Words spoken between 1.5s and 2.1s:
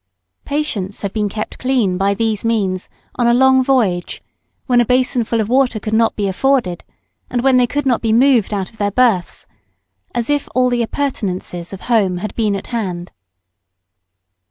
as clean